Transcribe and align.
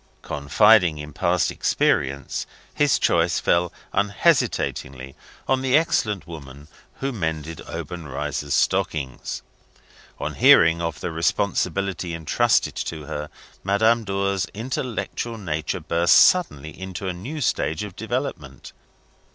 Confiding 0.23 0.97
in 0.97 1.13
past 1.13 1.51
experience, 1.51 2.47
his 2.73 2.97
choice 2.97 3.39
fell 3.39 3.71
unhesitatingly 3.93 5.15
upon 5.43 5.61
the 5.61 5.77
excellent 5.77 6.25
woman 6.25 6.67
who 7.01 7.11
mended 7.11 7.61
Obenreizer's 7.67 8.55
stockings. 8.55 9.43
On 10.19 10.33
hearing 10.33 10.81
of 10.81 11.01
the 11.01 11.11
responsibility 11.11 12.15
entrusted 12.15 12.73
to 12.77 13.05
her, 13.05 13.29
Madame 13.63 14.03
Dor's 14.03 14.47
intellectual 14.55 15.37
nature 15.37 15.79
burst 15.79 16.15
suddenly 16.15 16.71
into 16.71 17.07
a 17.07 17.13
new 17.13 17.39
stage 17.39 17.83
of 17.83 17.95
development. 17.95 18.73